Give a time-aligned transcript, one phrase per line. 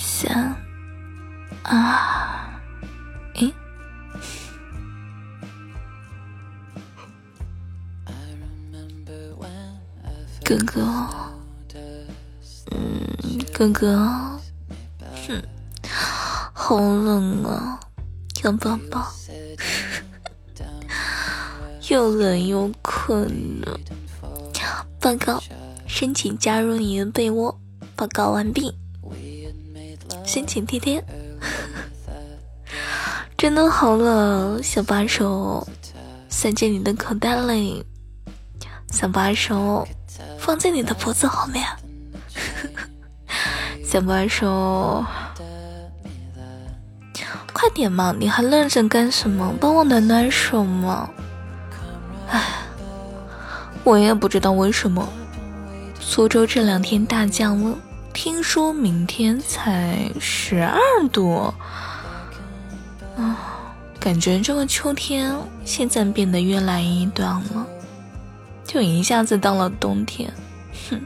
[0.00, 0.54] 三
[1.64, 2.60] 二
[3.34, 3.52] 一，
[10.44, 10.82] 哥哥，
[12.70, 14.40] 嗯，哥哥，
[15.26, 15.42] 哼，
[16.52, 17.80] 好冷啊，
[18.44, 19.04] 要抱抱，
[21.88, 23.78] 又冷又困了。
[25.00, 25.42] 报告，
[25.88, 27.60] 申请加入你的被窝。
[27.96, 28.72] 报告完毕。
[30.28, 31.02] 申请贴贴，
[33.34, 35.66] 真的好冷，想把手
[36.28, 37.82] 塞进你的口袋里，
[38.92, 39.88] 想把手
[40.38, 41.64] 放在你的脖子后面，
[43.82, 45.02] 想把手，
[47.54, 48.14] 快点嘛！
[48.18, 49.54] 你还愣着干什么？
[49.58, 51.08] 帮我暖暖手嘛！
[52.28, 52.42] 唉，
[53.82, 55.08] 我也不知道为什么，
[55.98, 57.74] 苏州这两天大降温。
[58.20, 60.80] 听说明天才十二
[61.12, 61.54] 度，
[63.16, 63.38] 啊，
[64.00, 65.32] 感觉这个秋天
[65.64, 67.64] 现在变得越来越短了，
[68.64, 70.28] 就一下子到了冬天，
[70.90, 71.00] 哼！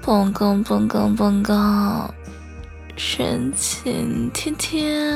[0.00, 2.14] 报告报告报告，
[2.96, 5.12] 神情天天。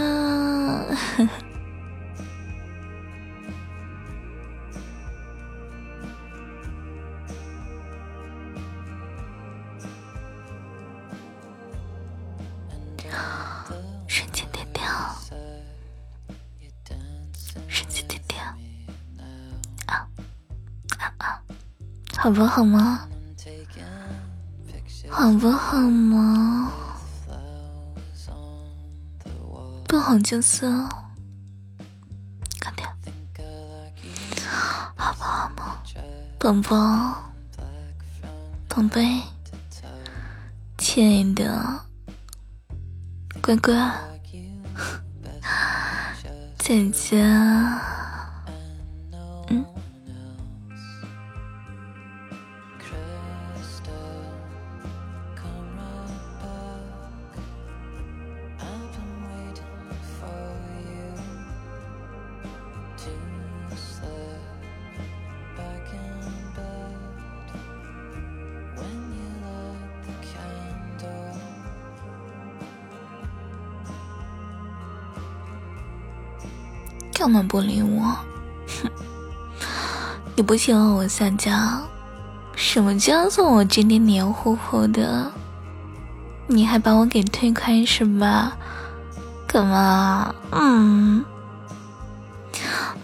[22.23, 23.09] 好不好吗？
[25.09, 26.71] 好不好吗？
[29.89, 30.87] 不好就算，
[32.63, 32.87] 快点，
[34.97, 35.83] 好不好吗？
[36.39, 37.33] 宝宝，
[38.69, 39.23] 宝贝，
[40.77, 41.81] 亲爱的，
[43.41, 43.73] 乖乖，
[46.59, 47.25] 姐姐。
[77.20, 78.01] 根本不理我，
[78.83, 78.91] 哼！
[80.35, 81.53] 你不喜欢我撒娇？
[82.57, 85.30] 什么叫做我今天黏糊糊的？
[86.47, 88.57] 你还把我给推开是吧？
[89.47, 90.35] 干嘛？
[90.53, 91.23] 嗯，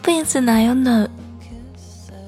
[0.01, 1.11] 被子哪有暖？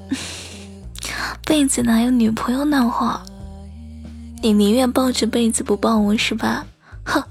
[1.43, 3.19] 被子哪有女朋友暖和？
[4.43, 6.63] 你宁愿抱着被子不抱我是吧？
[7.03, 7.23] 哼！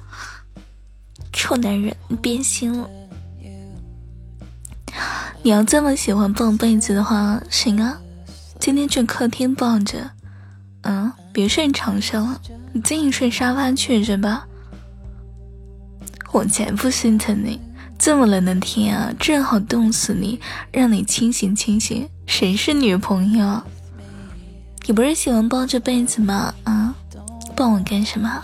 [1.33, 2.91] 臭男人，你变心了。
[5.43, 7.99] 你要这么喜欢抱被子的话，行啊，
[8.59, 10.11] 今天去客厅抱着，
[10.83, 12.41] 嗯，别睡床上了，
[12.73, 14.47] 你自己睡沙发去是吧？
[16.33, 17.59] 我才不心疼你，
[17.99, 20.39] 这么冷的天啊，正好冻死你，
[20.71, 22.07] 让你清醒清醒。
[22.27, 23.63] 谁是女朋友？
[24.87, 26.53] 你不是喜欢抱着被子吗？
[26.65, 26.95] 啊，
[27.57, 28.43] 抱我干什么？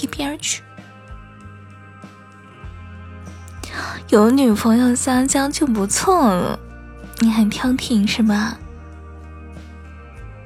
[0.00, 0.62] 一边去。
[4.08, 6.58] 有女朋友撒娇就不错了，
[7.20, 8.58] 你还挑剔是吧？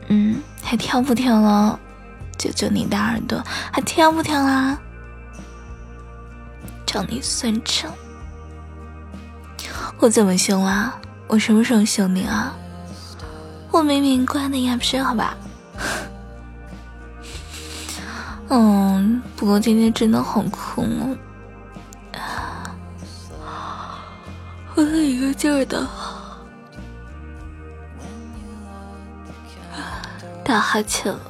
[0.08, 1.78] 嗯，还挑不挑了？
[2.38, 3.42] 揪揪你的耳朵，
[3.72, 4.78] 还挑不挑啦？
[6.86, 7.92] 找你算账！
[9.98, 10.98] 我怎么凶啊？
[11.26, 12.54] 我什么时候凶你啊？
[13.70, 15.02] 我明明乖的呀，不是？
[15.02, 15.36] 好吧。
[18.48, 21.16] 嗯，不过今天真的好空哦。
[24.78, 25.84] 我是一个劲儿的
[30.44, 31.20] 打哈欠了，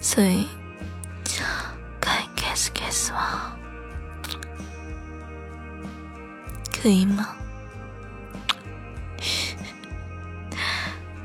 [0.00, 0.46] 所以
[2.00, 3.56] 可以 kiss kiss 吗？
[6.80, 7.34] 可以吗？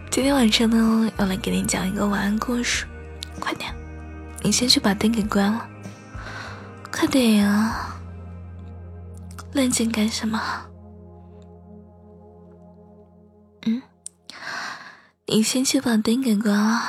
[0.10, 2.88] 今天晚上呢，要来给你讲一个晚安故事，
[3.40, 3.72] 快点，
[4.42, 5.68] 你先去把灯给关了，
[6.92, 7.91] 快点呀！
[9.62, 10.42] 冷静干什么？
[13.68, 13.80] 嗯，
[15.28, 16.82] 你先去把灯给关了。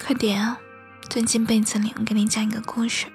[0.00, 0.58] 快点啊！
[1.10, 3.06] 钻进被子里，我给你讲一个故事。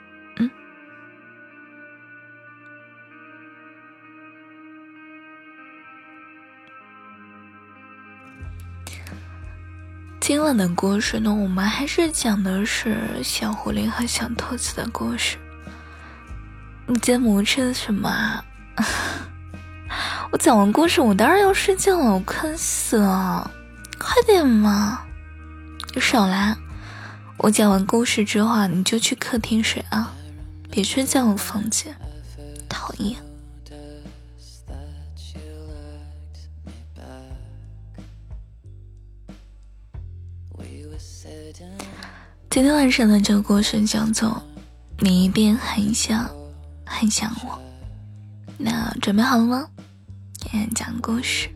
[10.31, 15.35] 今晚的故事呢，我们还是讲的是小狐狸和小兔子的故事。
[16.87, 18.45] 你今天午吃什么啊？
[20.31, 23.51] 我讲完故事，我当然要睡觉了，我困死了，
[23.99, 25.01] 快点嘛！
[25.93, 26.55] 你少来！
[27.35, 30.13] 我讲完故事之后，你就去客厅睡啊，
[30.71, 31.93] 别睡在我房间，
[32.69, 33.17] 讨厌。
[42.51, 44.29] 今天晚上的这个故事叫做
[44.99, 46.29] 《你一定很想
[46.85, 47.51] 很想我》，
[48.57, 49.65] 那准备好了吗？
[50.75, 51.47] 讲故事，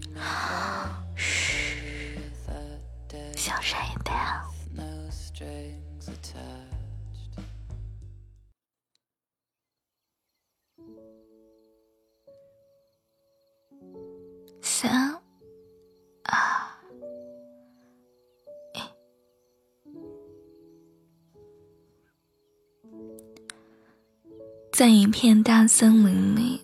[24.78, 26.60] 在一片大森林里。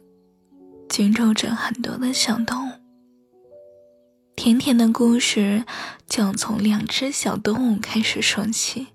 [0.89, 2.73] 居住着很多的小动物。
[4.35, 5.63] 甜甜的故事
[6.07, 8.87] 就从两只小动物开始说起。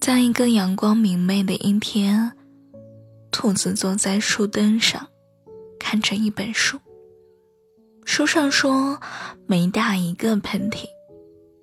[0.00, 2.32] 在一个阳光明媚的一天，
[3.30, 5.06] 兔子坐在树墩上，
[5.78, 6.78] 看着一本书。
[8.06, 8.98] 书上说，
[9.46, 10.86] 每打一个喷嚏，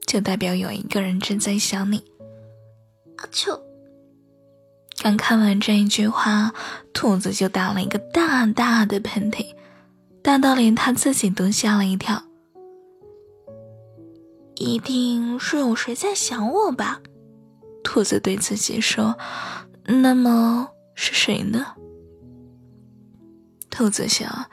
[0.06, 2.04] 就代表有一个人正在想你。
[3.18, 3.60] 阿秋。
[4.98, 6.54] 刚看完这一句话，
[6.94, 9.46] 兔子就打了一个大大的喷嚏，
[10.24, 12.24] 大到连他自己都吓了一跳。
[14.56, 17.02] 一定是有谁在想我吧？
[17.84, 19.16] 兔子对自己说。
[19.88, 21.76] 那么是谁呢？
[23.70, 24.50] 兔子想，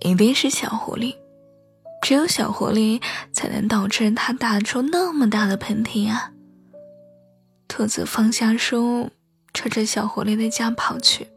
[0.00, 1.16] 一定是小狐狸，
[2.00, 3.02] 只有小狐狸
[3.32, 6.32] 才能导致它打出那么大的喷嚏啊！
[7.68, 9.10] 兔子放下书。
[9.52, 11.28] 朝着小狐狸的家跑去，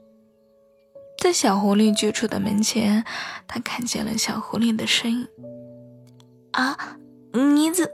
[1.19, 3.03] 在小狐狸居住的门前，
[3.47, 5.27] 他看见了小狐狸的身影。
[6.51, 6.97] 啊，
[7.33, 7.85] 你怎？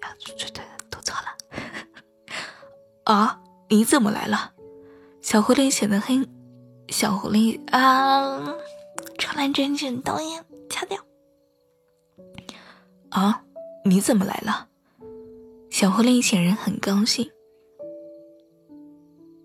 [0.00, 1.36] 啊，对对，读错了。
[3.04, 4.52] 啊，你怎么来了？
[5.20, 6.28] 小狐狸显得很……
[6.88, 8.54] 小狐狸啊，
[9.18, 11.04] 出来整整导演掐掉。
[13.10, 13.42] 啊，
[13.84, 14.68] 你怎么来了？
[15.78, 17.30] 小狐狸显然很高兴。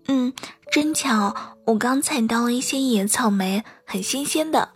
[0.08, 0.32] 嗯，
[0.70, 4.70] 真巧，我刚采到了一些野草莓，很新鲜的，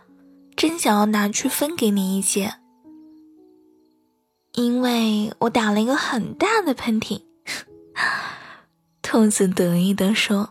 [0.54, 2.52] 真想要拿去分给你一些。
[4.52, 7.22] 因为我打了一个很大的喷嚏，
[9.00, 10.50] 兔子得意地说：“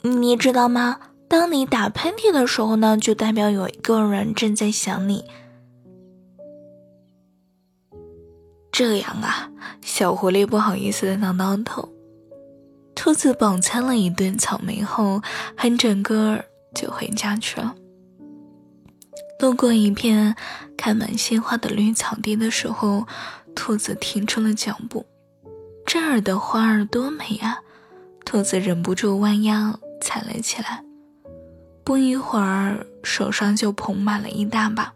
[0.00, 1.00] 你知道吗？
[1.28, 5.26] 当你打喷嚏的时候呢，就代表有一个人正在想你。”
[8.78, 9.50] 这样啊，
[9.82, 11.88] 小狐狸不好意思的挠挠头。
[12.94, 15.20] 兔子饱餐了一顿草莓后，
[15.56, 16.44] 哼着歌
[16.76, 17.74] 就回家去了。
[19.40, 20.36] 路过一片
[20.76, 23.04] 开满鲜花的绿草地的时候，
[23.52, 25.04] 兔子停住了脚步。
[25.84, 27.58] 这儿的花儿多美啊！
[28.24, 30.84] 兔子忍不住弯腰采了起来。
[31.82, 34.92] 不一会儿，手上就捧满了一大把。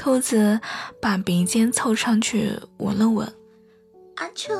[0.00, 0.58] 兔子
[0.98, 3.30] 把鼻尖凑上去闻了闻，
[4.14, 4.54] 阿秋。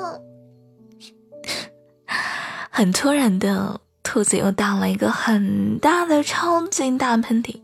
[2.69, 7.59] 很突然的，兔子又打了一个很大的超级大喷嚏，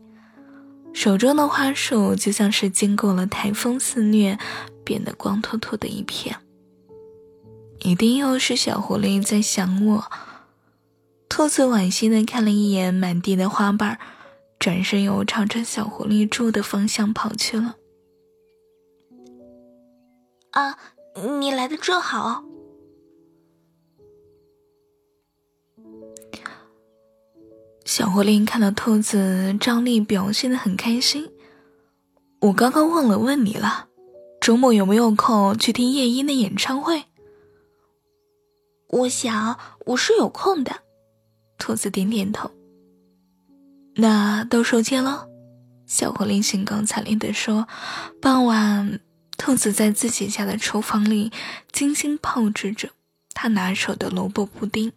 [0.91, 4.39] 手中的花束就像是经过了台风肆虐，
[4.83, 6.35] 变得光秃秃的一片。
[7.81, 10.11] 一定又是小狐狸在想我。
[11.29, 13.99] 兔子惋惜的看了一眼满地的花瓣。
[14.59, 17.77] 转身又朝着小狐狸住的方向跑去了。
[20.51, 20.77] 啊，
[21.39, 22.43] 你来的正好。
[27.85, 31.31] 小狐狸看到兔子张力表现的很开心。
[32.41, 33.87] 我刚刚忘了问你了，
[34.41, 37.05] 周末有没有空去听夜莺的演唱会？
[38.89, 40.83] 我想我是有空的。
[41.57, 42.51] 兔子点点头。
[43.99, 45.27] 那都收件了，
[45.87, 47.67] 小狐狸兴高采烈地说。
[48.21, 48.99] 傍晚，
[49.37, 51.31] 兔子在自己家的厨房里
[51.71, 52.89] 精心炮制着
[53.33, 54.93] 他拿手的萝卜布丁，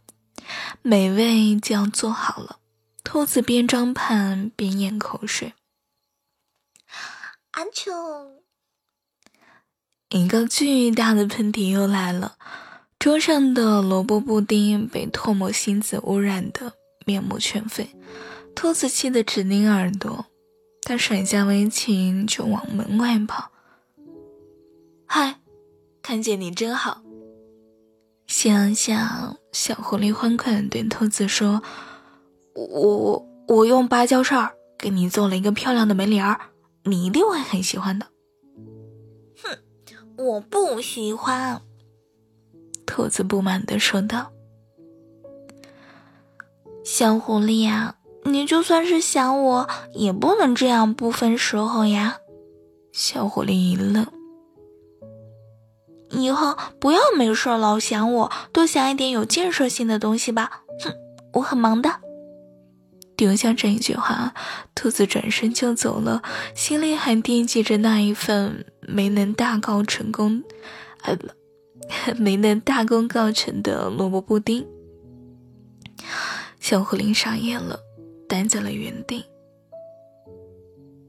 [0.82, 2.58] 美味就要做好了。
[3.02, 5.54] 兔子边装盘边咽口水。
[7.52, 7.90] 阿秋，
[10.10, 12.36] 一个巨大的喷嚏又来了，
[12.98, 16.74] 桌上的萝卜布丁被唾沫星子污染的
[17.06, 17.96] 面目全非。
[18.60, 20.26] 兔子气得直拧耳朵，
[20.82, 23.50] 他甩下围裙就往门外跑。
[25.06, 25.40] 嗨，
[26.02, 27.00] 看见你真好。
[28.26, 31.62] 想想，小狐狸欢快对兔子说
[32.54, 36.38] ：“我我我用芭蕉扇儿给你做了一个漂亮的门帘儿，
[36.82, 38.08] 你一定会很喜欢的。”
[39.42, 39.56] 哼，
[40.18, 41.62] 我不喜欢。
[42.84, 44.30] 兔子不满的说道
[46.84, 52.18] ：“小狐狸呀，你就算是想我，也不能这样不分时候呀。”
[52.92, 54.06] 小狐狸一愣。
[56.10, 60.62] 以后不要没事老想我，多想一点有建设性的东西吧。
[60.82, 60.92] 哼，
[61.34, 62.00] 我很忙的。
[63.16, 64.34] 丢下这一句话，
[64.74, 66.22] 兔子转身就走了，
[66.54, 70.42] 心里还惦记着那一份没能大功成功，
[71.02, 71.16] 呃，
[72.16, 74.66] 没能大功告成的萝卜布丁。
[76.58, 77.78] 小狐狸傻眼了，
[78.30, 79.24] 呆在了原地。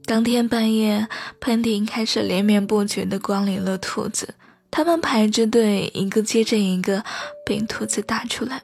[0.04, 1.08] 当天半夜，
[1.40, 4.34] 喷嚏开始连绵不绝地光临了兔子。
[4.68, 7.04] 他们排着队，一个接着一个
[7.46, 8.62] 被兔子打出来，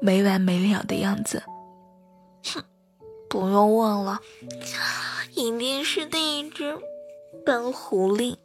[0.00, 1.44] 没完没了的样子。
[2.52, 2.64] 哼，
[3.28, 4.18] 不用问了，
[5.34, 6.76] 一定是那只
[7.46, 8.36] 笨狐狸。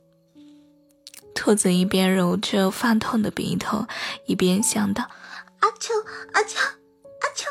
[1.34, 3.88] 兔子一边揉着发痛的鼻头，
[4.26, 5.10] 一边想到
[5.60, 5.94] ：“阿秋，
[6.34, 7.48] 阿秋，阿秋。”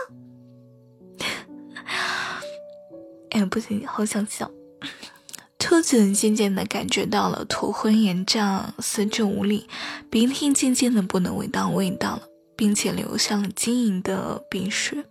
[3.49, 4.51] 不行，好想笑。
[5.59, 9.67] 兔子渐渐的感觉到了头昏眼胀、四肢无力，
[10.11, 12.23] 鼻涕渐渐的不能闻到味道了，
[12.55, 15.07] 并且流下了晶莹的鼻水。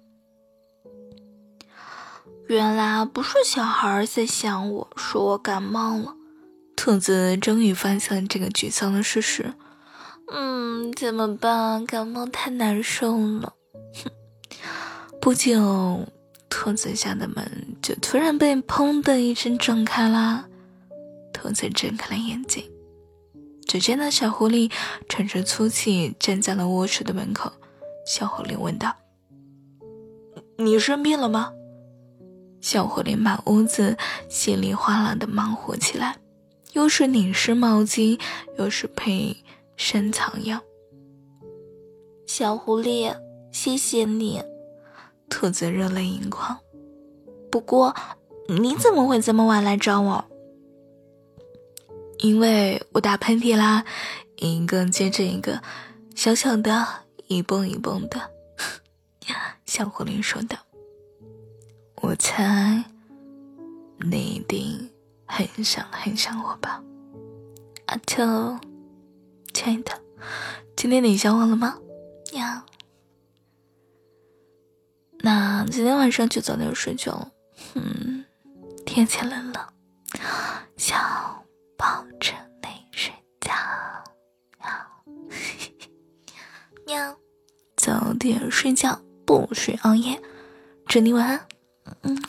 [2.47, 6.13] 原来不是小孩在想我，说我感冒了。
[6.75, 9.53] 兔子终于发现了这个沮丧的事实。
[10.31, 11.85] 嗯，怎么办？
[11.85, 13.53] 感冒太难受了。
[13.95, 14.11] 哼，
[15.19, 16.07] 不久。
[16.55, 17.43] 兔子家的门
[17.81, 20.45] 就突然被“砰”的一声撞开了，
[21.33, 22.63] 兔子睁开了眼睛，
[23.65, 24.71] 只见那小狐狸
[25.09, 27.51] 喘着粗气站在了卧室的门口。
[28.05, 28.95] 小狐狸问道
[30.57, 31.51] ：“你生病了吗？”
[32.61, 33.97] 小狐狸满屋子
[34.29, 36.17] 稀里哗啦的忙活起来，
[36.73, 38.19] 又是拧湿毛巾，
[38.59, 39.35] 又是配
[39.75, 40.61] 生藏药。
[42.27, 43.11] 小狐狸，
[43.51, 44.52] 谢谢你。
[45.33, 46.59] 兔子热泪盈眶。
[47.49, 47.95] 不过，
[48.47, 50.25] 你怎么会这么晚来找我？
[52.19, 53.83] 因为我打喷嚏啦，
[54.37, 55.59] 一个接着一个，
[56.15, 56.85] 小小的，
[57.25, 58.21] 一蹦一蹦的。
[59.65, 60.55] 小狐狸说道
[62.03, 62.83] ：“我猜，
[63.97, 64.91] 你一定
[65.25, 66.83] 很想很想我吧？”
[67.87, 68.23] 阿秋，
[69.51, 69.99] 亲爱的，
[70.75, 71.79] 今天你想我了吗？
[75.25, 77.13] 那今天晚上就早点睡觉。
[77.13, 77.31] 了，
[77.75, 78.25] 嗯，
[78.85, 79.73] 天气冷了，
[80.75, 80.99] 想
[81.77, 83.53] 抱着你睡觉，
[86.85, 87.15] 喵，
[87.77, 90.21] 早点睡觉，不许熬夜，
[90.87, 91.47] 祝你晚安，
[92.01, 92.21] 嗯，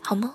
[0.00, 0.32] 好梦。